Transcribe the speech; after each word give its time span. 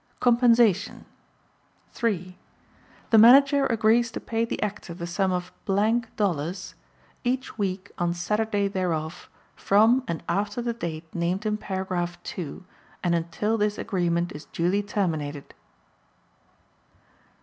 Compensation 0.19 1.05
3. 1.91 2.35
The 3.11 3.19
Manager 3.19 3.67
agrees 3.67 4.09
to 4.09 4.19
pay 4.19 4.43
the 4.45 4.59
Actor 4.63 4.95
the 4.95 5.05
sum 5.05 5.31
of 5.31 5.51
Dollars 5.67 6.73
($) 6.75 6.75
each 7.23 7.55
week 7.59 7.91
on 7.99 8.15
Saturday 8.15 8.67
thereof, 8.67 9.29
from 9.55 10.03
and 10.07 10.23
after 10.27 10.59
the 10.59 10.73
date 10.73 11.05
named 11.13 11.45
in 11.45 11.55
Paragraph 11.57 12.17
2, 12.23 12.65
and 13.03 13.13
until 13.13 13.59
this 13.59 13.77
agreement 13.77 14.31
is 14.31 14.45
duly 14.45 14.81
terminated. 14.81 15.53